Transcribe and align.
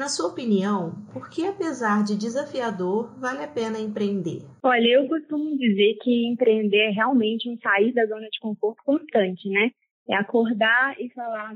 Na 0.00 0.08
sua 0.08 0.30
opinião, 0.30 0.94
por 1.12 1.28
que, 1.28 1.46
apesar 1.46 2.02
de 2.02 2.16
desafiador, 2.16 3.12
vale 3.20 3.44
a 3.44 3.46
pena 3.46 3.78
empreender? 3.78 4.40
Olha, 4.62 4.88
eu 4.88 5.06
costumo 5.06 5.54
dizer 5.58 5.98
que 6.00 6.26
empreender 6.26 6.88
é 6.88 6.90
realmente 6.90 7.50
um 7.50 7.58
sair 7.58 7.92
da 7.92 8.06
zona 8.06 8.26
de 8.30 8.40
conforto 8.40 8.82
constante, 8.82 9.46
né? 9.50 9.70
É 10.08 10.14
acordar 10.14 10.98
e 10.98 11.12
falar, 11.12 11.54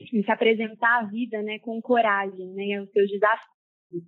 e 0.00 0.24
se 0.24 0.28
apresentar 0.28 1.04
à 1.04 1.04
vida, 1.04 1.40
né, 1.40 1.60
com 1.60 1.80
coragem, 1.80 2.48
né, 2.48 2.82
os 2.82 2.90
seus 2.90 3.08
desafios. 3.12 4.02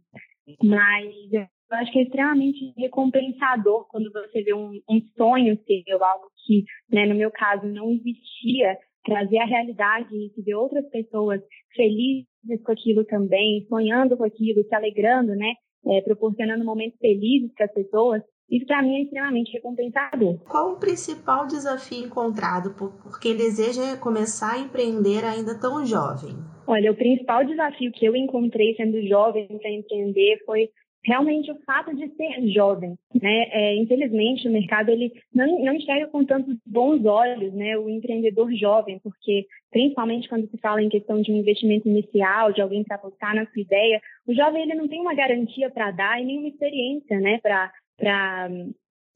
Mas 0.65 1.15
eu 1.33 1.47
acho 1.71 1.93
que 1.93 2.01
é 2.01 2.03
extremamente 2.03 2.75
recompensador 2.77 3.87
quando 3.87 4.11
você 4.11 4.43
vê 4.43 4.53
um, 4.53 4.81
um 4.91 5.01
sonho 5.17 5.57
seu, 5.65 6.05
algo 6.05 6.27
que, 6.45 6.65
né, 6.91 7.07
no 7.07 7.15
meu 7.15 7.31
caso, 7.31 7.69
não 7.69 7.93
existia, 7.93 8.77
trazer 9.05 9.39
a 9.39 9.47
realidade 9.47 10.09
e 10.13 10.43
ver 10.43 10.57
outras 10.57 10.91
pessoas 10.91 11.41
felizes 11.77 12.30
com 12.65 12.73
aquilo 12.73 13.05
também, 13.05 13.67
sonhando 13.69 14.17
com 14.17 14.25
aquilo, 14.25 14.65
se 14.65 14.75
alegrando, 14.75 15.35
né? 15.35 15.53
É, 15.87 16.01
proporcionando 16.03 16.65
momentos 16.65 16.99
felizes 16.99 17.51
para 17.55 17.67
as 17.67 17.73
pessoas, 17.73 18.23
isso 18.51 18.67
para 18.67 18.83
mim 18.83 18.97
é 18.97 19.03
extremamente 19.03 19.53
recompensador. 19.53 20.39
Qual 20.41 20.73
o 20.73 20.81
principal 20.81 21.47
desafio 21.47 22.05
encontrado 22.05 22.75
por, 22.75 22.93
por 23.01 23.21
quem 23.21 23.37
deseja 23.37 23.97
começar 23.97 24.55
a 24.55 24.59
empreender 24.59 25.25
ainda 25.25 25.59
tão 25.59 25.87
jovem? 25.87 26.35
Olha, 26.67 26.91
o 26.91 26.97
principal 26.97 27.45
desafio 27.45 27.93
que 27.93 28.05
eu 28.05 28.15
encontrei 28.17 28.75
sendo 28.75 29.01
jovem 29.07 29.47
para 29.47 29.71
empreender 29.71 30.39
foi 30.45 30.69
realmente 31.05 31.51
o 31.51 31.59
fato 31.63 31.95
de 31.95 32.09
ser 32.15 32.49
jovem, 32.49 32.97
né? 33.15 33.49
É, 33.51 33.77
infelizmente 33.77 34.47
o 34.47 34.53
mercado 34.53 34.91
ele 34.91 35.13
não, 35.35 35.65
não 35.65 35.75
enxerga 35.75 36.07
com 36.09 36.25
tantos 36.25 36.57
bons 36.67 37.05
olhos, 37.05 37.53
né? 37.55 37.79
O 37.79 37.89
empreendedor 37.89 38.53
jovem, 38.53 38.99
porque 38.99 39.47
principalmente 39.71 40.29
quando 40.29 40.49
se 40.51 40.59
fala 40.59 40.83
em 40.83 40.89
questão 40.89 41.21
de 41.21 41.33
um 41.33 41.37
investimento 41.37 41.89
inicial, 41.89 42.53
de 42.53 42.61
alguém 42.61 42.85
para 42.85 42.97
apostar 42.97 43.35
na 43.35 43.47
sua 43.47 43.63
ideia, 43.63 44.01
o 44.27 44.35
jovem 44.35 44.63
ele 44.63 44.75
não 44.75 44.89
tem 44.89 45.01
uma 45.01 45.15
garantia 45.15 45.71
para 45.71 45.91
dar 45.91 46.21
e 46.21 46.25
nenhuma 46.25 46.49
experiência, 46.49 47.19
né? 47.19 47.39
Para 47.43 47.73
para 47.97 48.51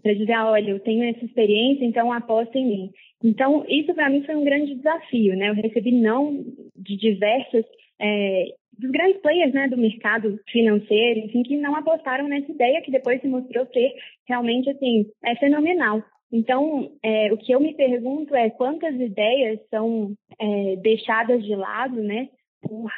para 0.02 0.12
dizer, 0.12 0.32
ah, 0.32 0.50
olha, 0.50 0.70
eu 0.70 0.80
tenho 0.80 1.02
essa 1.02 1.24
experiência, 1.24 1.82
então 1.82 2.12
aposta 2.12 2.58
em 2.58 2.66
mim. 2.66 2.90
Então, 3.22 3.64
isso 3.66 3.94
para 3.94 4.10
mim 4.10 4.22
foi 4.22 4.36
um 4.36 4.44
grande 4.44 4.74
desafio, 4.74 5.34
né? 5.34 5.48
Eu 5.48 5.54
recebi 5.54 5.92
não 5.92 6.44
de 6.76 6.94
diversas 6.94 7.64
é, 7.98 8.48
dos 8.78 8.90
grandes 8.90 9.20
players 9.20 9.52
né, 9.52 9.68
do 9.68 9.76
mercado 9.76 10.38
financeiro, 10.50 11.20
enfim, 11.20 11.42
que 11.42 11.56
não 11.56 11.76
apostaram 11.76 12.28
nessa 12.28 12.50
ideia 12.50 12.82
que 12.82 12.90
depois 12.90 13.20
se 13.20 13.28
mostrou 13.28 13.66
ser 13.66 13.92
realmente 14.26 14.70
assim, 14.70 15.06
é 15.24 15.36
fenomenal. 15.36 16.02
Então, 16.32 16.90
é, 17.02 17.32
o 17.32 17.36
que 17.36 17.52
eu 17.52 17.60
me 17.60 17.74
pergunto 17.74 18.34
é 18.34 18.50
quantas 18.50 18.94
ideias 18.94 19.60
são 19.70 20.14
é, 20.40 20.76
deixadas 20.76 21.44
de 21.44 21.54
lado, 21.54 22.02
né, 22.02 22.28
por, 22.60 22.90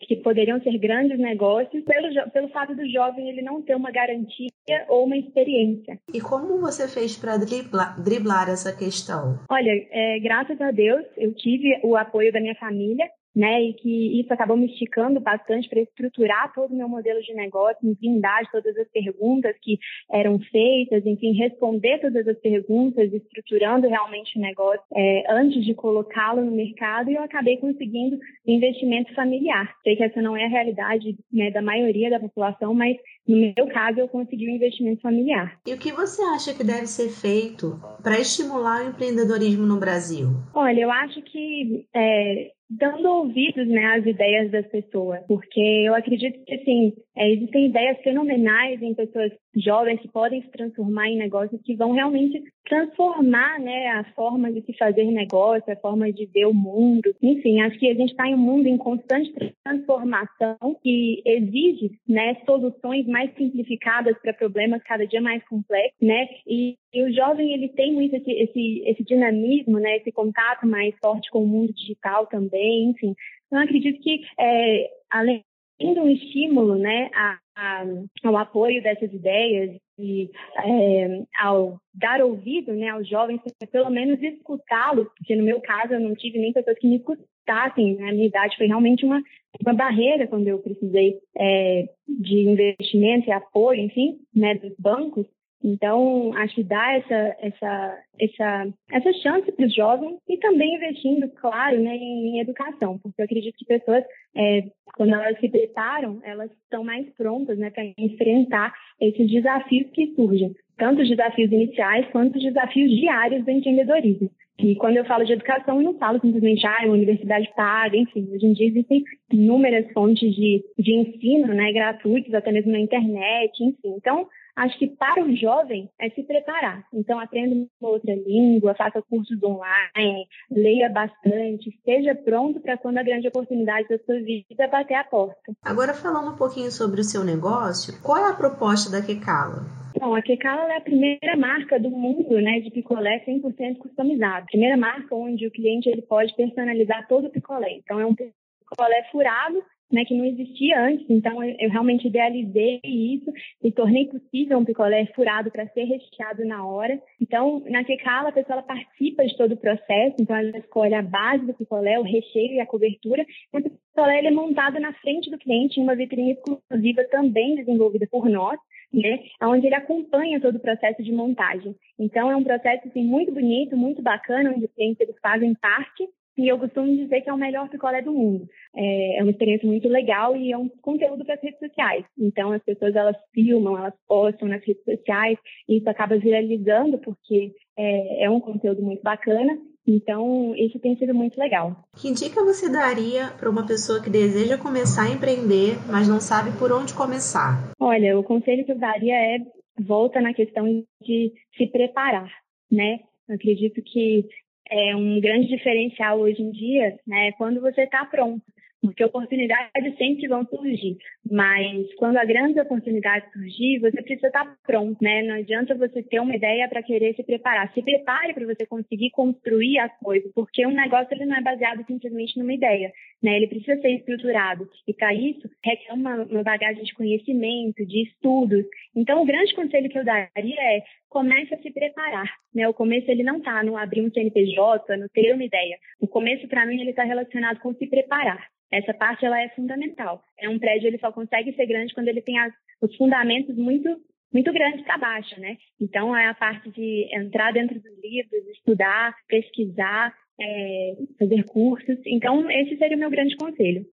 que 0.00 0.16
poderiam 0.16 0.60
ser 0.62 0.76
grandes 0.78 1.18
negócios, 1.18 1.84
pelo, 1.84 2.30
pelo 2.30 2.48
fato 2.48 2.74
do 2.74 2.88
jovem 2.88 3.28
ele 3.28 3.42
não 3.42 3.62
ter 3.62 3.76
uma 3.76 3.90
garantia 3.90 4.48
ou 4.88 5.04
uma 5.04 5.16
experiência. 5.16 6.00
E 6.12 6.20
como 6.20 6.58
você 6.58 6.88
fez 6.88 7.16
para 7.16 7.36
driblar, 7.36 8.02
driblar, 8.02 8.48
essa 8.48 8.76
questão? 8.76 9.38
Olha, 9.48 9.70
é, 9.90 10.18
graças 10.18 10.60
a 10.60 10.70
Deus, 10.70 11.04
eu 11.16 11.34
tive 11.34 11.78
o 11.84 11.96
apoio 11.96 12.32
da 12.32 12.40
minha 12.40 12.54
família 12.56 13.06
né? 13.34 13.62
E 13.62 13.74
que 13.74 14.20
isso 14.20 14.32
acabou 14.32 14.56
me 14.56 14.66
esticando 14.66 15.20
bastante 15.20 15.68
para 15.68 15.80
estruturar 15.80 16.52
todo 16.52 16.72
o 16.72 16.76
meu 16.76 16.88
modelo 16.88 17.20
de 17.22 17.34
negócio, 17.34 17.88
enfim, 17.88 18.20
dar 18.20 18.42
todas 18.50 18.76
as 18.76 18.88
perguntas 18.88 19.54
que 19.62 19.78
eram 20.10 20.38
feitas, 20.38 21.04
enfim, 21.06 21.32
responder 21.32 21.98
todas 22.00 22.26
as 22.26 22.38
perguntas, 22.38 23.12
estruturando 23.12 23.88
realmente 23.88 24.38
o 24.38 24.42
negócio 24.42 24.82
é, 24.94 25.24
antes 25.28 25.64
de 25.64 25.74
colocá-lo 25.74 26.44
no 26.44 26.52
mercado 26.52 27.10
e 27.10 27.14
eu 27.14 27.22
acabei 27.22 27.56
conseguindo 27.58 28.18
investimento 28.46 29.14
familiar. 29.14 29.74
Sei 29.82 29.96
que 29.96 30.02
essa 30.02 30.20
não 30.20 30.36
é 30.36 30.44
a 30.44 30.48
realidade 30.48 31.16
né, 31.32 31.50
da 31.50 31.62
maioria 31.62 32.10
da 32.10 32.20
população, 32.20 32.74
mas 32.74 32.96
no 33.26 33.36
meu 33.36 33.66
caso 33.68 34.00
eu 34.00 34.08
consegui 34.08 34.48
um 34.48 34.56
investimento 34.56 35.00
familiar. 35.00 35.58
E 35.66 35.72
o 35.72 35.78
que 35.78 35.92
você 35.92 36.22
acha 36.22 36.54
que 36.54 36.64
deve 36.64 36.86
ser 36.86 37.08
feito 37.08 37.80
para 38.02 38.18
estimular 38.18 38.84
o 38.84 38.88
empreendedorismo 38.88 39.66
no 39.66 39.78
Brasil? 39.78 40.28
Olha, 40.54 40.80
eu 40.80 40.90
acho 40.90 41.22
que 41.22 41.86
é, 41.94 42.50
dando 42.70 43.08
ouvidos 43.08 43.66
né, 43.66 43.84
às 43.96 44.06
ideias 44.06 44.50
das 44.50 44.66
pessoas, 44.68 45.20
porque 45.26 45.60
eu 45.60 45.94
acredito 45.94 46.42
que 46.44 46.54
assim, 46.54 46.92
é, 47.16 47.30
existem 47.32 47.66
ideias 47.66 47.98
fenomenais 48.02 48.80
em 48.80 48.94
pessoas 48.94 49.32
jovens 49.56 50.00
que 50.00 50.08
podem 50.08 50.42
se 50.42 50.50
transformar 50.50 51.08
em 51.08 51.18
negócios 51.18 51.60
que 51.62 51.74
vão 51.74 51.92
realmente 51.92 52.42
transformar 52.68 53.58
né, 53.58 53.88
a 53.88 54.04
forma 54.14 54.52
de 54.52 54.62
se 54.62 54.72
fazer 54.74 55.04
negócio, 55.04 55.72
a 55.72 55.76
forma 55.76 56.12
de 56.12 56.26
ver 56.26 56.46
o 56.46 56.54
mundo. 56.54 57.12
Enfim, 57.20 57.60
acho 57.60 57.78
que 57.78 57.90
a 57.90 57.94
gente 57.94 58.10
está 58.10 58.28
em 58.28 58.34
um 58.34 58.38
mundo 58.38 58.68
em 58.68 58.78
constante 58.78 59.32
transformação 59.64 60.56
que 60.82 61.20
exige 61.26 61.90
né, 62.08 62.36
soluções 62.46 63.06
mais 63.06 63.34
simplificadas 63.34 64.16
para 64.22 64.32
problemas 64.32 64.82
cada 64.84 65.04
dia 65.06 65.20
mais 65.20 65.42
complexos, 65.48 65.98
né? 66.00 66.28
E, 66.46 66.76
e, 66.94 67.02
o 67.02 67.12
jovem 67.12 67.52
ele 67.52 67.68
tem 67.70 67.92
muito 67.92 68.14
esse, 68.16 68.30
esse, 68.30 68.82
esse 68.86 69.04
dinamismo, 69.04 69.78
né, 69.78 69.96
esse 69.96 70.12
contato 70.12 70.66
mais 70.66 70.94
forte 71.02 71.30
com 71.30 71.42
o 71.42 71.46
mundo 71.46 71.72
digital 71.72 72.26
também, 72.26 72.59
enfim. 72.62 73.14
Então, 73.46 73.62
acredito 73.62 74.00
que 74.00 74.22
é, 74.38 74.88
além 75.10 75.44
de 75.80 75.98
um 75.98 76.08
estímulo 76.08 76.76
né, 76.76 77.10
a, 77.14 77.38
a, 77.56 77.84
ao 78.24 78.36
apoio 78.36 78.82
dessas 78.82 79.12
ideias 79.12 79.76
e 79.98 80.30
é, 80.58 81.22
ao 81.38 81.78
dar 81.94 82.22
ouvido 82.22 82.72
né, 82.72 82.88
aos 82.90 83.08
jovens, 83.08 83.40
pelo 83.70 83.90
menos 83.90 84.22
escutá-los, 84.22 85.08
porque 85.16 85.34
no 85.34 85.44
meu 85.44 85.60
caso 85.60 85.94
eu 85.94 86.00
não 86.00 86.14
tive 86.14 86.38
nem 86.38 86.52
pessoas 86.52 86.78
que 86.78 86.86
me 86.86 86.96
escutassem, 86.96 87.96
né? 87.96 88.10
a 88.10 88.12
minha 88.12 88.26
idade 88.26 88.56
foi 88.56 88.66
realmente 88.66 89.04
uma, 89.04 89.22
uma 89.64 89.74
barreira 89.74 90.26
quando 90.26 90.48
eu 90.48 90.58
precisei 90.58 91.18
é, 91.36 91.88
de 92.08 92.40
investimento 92.40 93.28
e 93.28 93.32
apoio, 93.32 93.80
enfim, 93.80 94.18
né, 94.34 94.54
dos 94.54 94.74
bancos, 94.78 95.26
então, 95.62 96.32
acho 96.36 96.54
que 96.54 96.64
dá 96.64 96.94
essa, 96.94 97.36
essa, 97.40 97.98
essa, 98.18 98.68
essa 98.92 99.12
chance 99.14 99.52
para 99.52 99.66
os 99.66 99.74
jovens 99.74 100.18
e 100.26 100.38
também 100.38 100.76
investindo, 100.76 101.28
claro, 101.36 101.78
né, 101.80 101.94
em, 101.96 102.36
em 102.36 102.40
educação, 102.40 102.98
porque 102.98 103.20
eu 103.20 103.24
acredito 103.24 103.56
que 103.58 103.66
pessoas, 103.66 104.02
é, 104.34 104.64
quando 104.96 105.14
elas 105.14 105.38
se 105.38 105.48
preparam, 105.50 106.18
elas 106.24 106.50
estão 106.62 106.82
mais 106.82 107.06
prontas 107.10 107.58
né, 107.58 107.70
para 107.70 107.84
enfrentar 107.98 108.72
esses 109.00 109.30
desafios 109.30 109.90
que 109.90 110.14
surgem, 110.14 110.54
tanto 110.78 111.02
os 111.02 111.08
desafios 111.08 111.52
iniciais 111.52 112.06
quanto 112.10 112.36
os 112.36 112.42
desafios 112.42 112.90
diários 112.90 113.44
do 113.44 113.50
empreendedorismo. 113.50 114.30
E 114.58 114.74
quando 114.76 114.96
eu 114.96 115.04
falo 115.06 115.24
de 115.24 115.32
educação, 115.32 115.78
eu 115.78 115.84
não 115.84 115.98
falo 115.98 116.20
simplesmente, 116.20 116.66
ah, 116.66 116.84
uma 116.84 116.94
universidade 116.94 117.50
paga, 117.56 117.96
enfim, 117.96 118.28
hoje 118.30 118.46
em 118.46 118.52
dia 118.52 118.66
existem 118.66 119.02
inúmeras 119.32 119.90
fontes 119.92 120.34
de, 120.34 120.62
de 120.78 120.92
ensino, 120.92 121.48
né, 121.48 121.72
gratuitos, 121.72 122.32
até 122.32 122.50
mesmo 122.50 122.72
na 122.72 122.80
internet, 122.80 123.62
enfim. 123.62 123.94
Então, 123.96 124.26
Acho 124.56 124.78
que 124.78 124.88
para 124.88 125.22
o 125.22 125.36
jovem 125.36 125.88
é 126.00 126.10
se 126.10 126.22
preparar. 126.22 126.84
Então, 126.92 127.18
aprenda 127.18 127.54
uma 127.54 127.90
outra 127.90 128.14
língua, 128.14 128.74
faça 128.74 129.02
cursos 129.02 129.42
online, 129.42 130.26
leia 130.50 130.88
bastante, 130.88 131.70
esteja 131.70 132.14
pronto 132.14 132.60
para 132.60 132.76
quando 132.76 132.98
a 132.98 133.02
grande 133.02 133.28
oportunidade 133.28 133.88
da 133.88 133.98
sua 133.98 134.20
vida 134.20 134.68
bater 134.68 134.94
a 134.94 135.04
porta. 135.04 135.52
Agora, 135.62 135.94
falando 135.94 136.32
um 136.32 136.36
pouquinho 136.36 136.70
sobre 136.70 137.00
o 137.00 137.04
seu 137.04 137.24
negócio, 137.24 138.00
qual 138.02 138.18
é 138.18 138.30
a 138.30 138.34
proposta 138.34 138.90
da 138.90 139.04
Kekala? 139.04 139.80
Bom, 139.98 140.14
a 140.14 140.22
Kekala 140.22 140.72
é 140.72 140.76
a 140.76 140.80
primeira 140.80 141.36
marca 141.36 141.78
do 141.78 141.90
mundo 141.90 142.40
né, 142.40 142.60
de 142.60 142.70
picolé 142.70 143.24
100% 143.26 143.78
customizado. 143.78 144.46
Primeira 144.46 144.76
marca 144.76 145.14
onde 145.14 145.46
o 145.46 145.50
cliente 145.50 145.88
ele 145.88 146.02
pode 146.02 146.34
personalizar 146.36 147.06
todo 147.08 147.26
o 147.26 147.30
picolé. 147.30 147.72
Então, 147.72 147.98
é 147.98 148.06
um 148.06 148.14
picolé 148.14 149.08
furado 149.10 149.62
né, 149.90 150.04
que 150.04 150.14
não 150.14 150.24
existia 150.24 150.80
antes. 150.80 151.04
Então, 151.08 151.42
eu, 151.42 151.70
realmente 151.70 152.06
idealizei 152.06 152.80
isso 152.84 153.32
e 153.62 153.72
tornei 153.72 154.06
possível 154.06 154.58
um 154.58 154.64
picolé 154.64 155.06
furado 155.14 155.50
para 155.50 155.66
ser 155.68 155.84
recheado 155.84 156.44
na 156.44 156.64
hora. 156.64 157.00
Então, 157.20 157.62
na 157.66 157.84
Kekala, 157.84 158.28
a 158.28 158.32
pessoa 158.32 158.62
participa 158.62 159.24
de 159.26 159.36
todo 159.36 159.52
o 159.52 159.56
processo. 159.56 160.16
Então, 160.20 160.36
ela 160.36 160.56
escolhe 160.58 160.94
a 160.94 161.02
base 161.02 161.44
do 161.44 161.54
picolé, 161.54 161.98
o 161.98 162.04
recheio 162.04 162.54
e 162.54 162.60
a 162.60 162.66
cobertura. 162.66 163.24
E 163.52 163.58
o 163.58 163.62
picolé 163.62 164.18
ele 164.18 164.28
é 164.28 164.32
montado 164.32 164.78
na 164.78 164.92
frente 164.94 165.30
do 165.30 165.38
cliente 165.38 165.80
em 165.80 165.82
uma 165.82 165.96
vitrine 165.96 166.32
exclusiva 166.32 167.04
também 167.10 167.56
desenvolvida 167.56 168.06
por 168.10 168.28
nós. 168.28 168.58
Né, 168.92 169.22
onde 169.44 169.68
ele 169.68 169.76
acompanha 169.76 170.40
todo 170.40 170.56
o 170.56 170.60
processo 170.60 171.00
de 171.00 171.12
montagem. 171.12 171.76
Então, 171.96 172.28
é 172.28 172.34
um 172.34 172.42
processo 172.42 172.88
assim, 172.88 173.04
muito 173.04 173.30
bonito, 173.30 173.76
muito 173.76 174.02
bacana, 174.02 174.50
onde 174.50 174.64
os 174.64 174.72
clientes 174.72 175.00
eles 175.00 175.14
fazem 175.22 175.54
parte 175.54 176.08
e 176.40 176.48
eu 176.48 176.58
costumo 176.58 176.86
dizer 176.96 177.20
que 177.20 177.30
é 177.30 177.32
o 177.32 177.38
melhor 177.38 177.68
picolé 177.68 178.02
do 178.02 178.12
mundo. 178.12 178.48
É, 178.74 179.18
é 179.18 179.22
uma 179.22 179.30
experiência 179.30 179.68
muito 179.68 179.88
legal 179.88 180.36
e 180.36 180.52
é 180.52 180.56
um 180.56 180.68
conteúdo 180.80 181.24
para 181.24 181.34
as 181.34 181.42
redes 181.42 181.58
sociais. 181.58 182.04
Então, 182.18 182.52
as 182.52 182.62
pessoas 182.62 182.96
elas 182.96 183.16
filmam, 183.34 183.76
elas 183.76 183.94
postam 184.08 184.48
nas 184.48 184.64
redes 184.64 184.82
sociais 184.84 185.38
e 185.68 185.78
isso 185.78 185.88
acaba 185.88 186.18
viralizando 186.18 186.98
porque 186.98 187.52
é, 187.78 188.24
é 188.24 188.30
um 188.30 188.40
conteúdo 188.40 188.82
muito 188.82 189.02
bacana. 189.02 189.58
Então, 189.86 190.54
isso 190.56 190.78
tem 190.78 190.96
sido 190.96 191.14
muito 191.14 191.38
legal. 191.38 191.84
Que 191.96 192.12
dica 192.12 192.44
você 192.44 192.70
daria 192.70 193.28
para 193.38 193.50
uma 193.50 193.66
pessoa 193.66 194.02
que 194.02 194.10
deseja 194.10 194.58
começar 194.58 195.04
a 195.04 195.14
empreender, 195.14 195.76
mas 195.90 196.08
não 196.08 196.20
sabe 196.20 196.56
por 196.58 196.70
onde 196.70 196.94
começar? 196.94 197.72
Olha, 197.80 198.18
o 198.18 198.22
conselho 198.22 198.64
que 198.64 198.72
eu 198.72 198.78
daria 198.78 199.14
é 199.14 199.38
volta 199.80 200.20
na 200.20 200.34
questão 200.34 200.66
de 201.02 201.32
se 201.56 201.66
preparar, 201.66 202.30
né? 202.70 203.00
Eu 203.28 203.36
acredito 203.36 203.80
que 203.82 204.26
é 204.70 204.94
um 204.94 205.20
grande 205.20 205.48
diferencial 205.48 206.20
hoje 206.20 206.40
em 206.40 206.50
dia, 206.50 206.98
né, 207.06 207.32
quando 207.32 207.60
você 207.60 207.82
está 207.82 208.04
pronto. 208.04 208.42
Porque 208.80 209.04
oportunidades 209.04 209.96
sempre 209.98 210.26
vão 210.26 210.44
surgir, 210.46 210.96
mas 211.30 211.92
quando 211.94 212.16
a 212.16 212.24
grande 212.24 212.60
oportunidade 212.60 213.30
surgir, 213.32 213.78
você 213.78 214.02
precisa 214.02 214.28
estar 214.28 214.56
pronto, 214.66 214.96
né? 215.02 215.22
Não 215.22 215.34
adianta 215.36 215.74
você 215.74 216.02
ter 216.02 216.20
uma 216.20 216.34
ideia 216.34 216.68
para 216.68 216.82
querer 216.82 217.14
se 217.14 217.22
preparar. 217.22 217.72
Se 217.72 217.82
prepare 217.82 218.32
para 218.32 218.46
você 218.46 218.66
conseguir 218.66 219.10
construir 219.10 219.78
a 219.78 219.88
coisa, 219.88 220.30
porque 220.34 220.66
um 220.66 220.72
negócio 220.72 221.08
ele 221.12 221.26
não 221.26 221.36
é 221.36 221.42
baseado 221.42 221.84
simplesmente 221.86 222.38
numa 222.38 222.54
ideia, 222.54 222.90
né? 223.22 223.36
Ele 223.36 223.48
precisa 223.48 223.80
ser 223.80 223.90
estruturado 223.96 224.68
e 224.86 224.94
para 224.94 225.12
isso 225.14 225.48
requer 225.62 225.92
uma, 225.92 226.22
uma 226.24 226.42
bagagem 226.42 226.82
de 226.82 226.94
conhecimento, 226.94 227.84
de 227.84 228.04
estudos. 228.04 228.64
Então, 228.96 229.22
o 229.22 229.26
grande 229.26 229.54
conselho 229.54 229.90
que 229.90 229.98
eu 229.98 230.04
daria 230.04 230.60
é 230.60 230.82
comece 231.08 231.52
a 231.54 231.58
se 231.58 231.70
preparar, 231.70 232.32
né? 232.54 232.68
O 232.68 232.74
começo 232.74 233.10
ele 233.10 233.22
não 233.22 233.38
está 233.38 233.62
no 233.62 233.76
abrir 233.76 234.00
um 234.00 234.10
CNPJ, 234.10 234.96
no 234.96 235.08
ter 235.08 235.34
uma 235.34 235.44
ideia. 235.44 235.76
O 236.00 236.06
começo 236.06 236.48
para 236.48 236.64
mim 236.64 236.80
ele 236.80 236.90
está 236.90 237.04
relacionado 237.04 237.60
com 237.60 237.74
se 237.74 237.86
preparar. 237.86 238.48
Essa 238.72 238.94
parte 238.94 239.24
ela 239.24 239.40
é 239.40 239.48
fundamental. 239.50 240.22
É 240.38 240.48
um 240.48 240.58
prédio 240.58 240.86
ele 240.86 240.98
só 240.98 241.10
consegue 241.12 241.52
ser 241.52 241.66
grande 241.66 241.94
quando 241.94 242.08
ele 242.08 242.22
tem 242.22 242.38
as, 242.38 242.52
os 242.80 242.94
fundamentos 242.96 243.56
muito 243.56 243.88
muito 244.32 244.52
grandes 244.52 244.84
para 244.84 244.96
baixo, 244.96 245.40
né? 245.40 245.56
Então 245.80 246.16
é 246.16 246.28
a 246.28 246.34
parte 246.34 246.70
de 246.70 247.08
entrar 247.12 247.52
dentro 247.52 247.74
dos 247.80 247.98
livros, 248.00 248.46
estudar, 248.48 249.12
pesquisar, 249.26 250.14
é, 250.40 250.94
fazer 251.18 251.44
cursos. 251.46 251.98
Então 252.06 252.48
esse 252.48 252.76
seria 252.76 252.96
o 252.96 253.00
meu 253.00 253.10
grande 253.10 253.36
conselho. 253.36 253.84